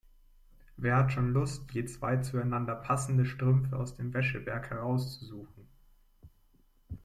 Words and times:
Wer 0.77 0.95
hat 0.95 1.11
schon 1.13 1.31
Lust, 1.31 1.71
je 1.73 1.85
zwei 1.85 2.17
zueinander 2.17 2.73
passende 2.73 3.23
Strümpfe 3.23 3.77
aus 3.77 3.93
dem 3.93 4.15
Wäscheberg 4.15 4.71
herauszusuchen? 4.71 5.67